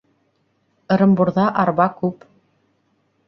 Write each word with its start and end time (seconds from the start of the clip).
Ырымбурҙа 0.95 1.45
арба 1.65 1.87
күп 1.99 2.25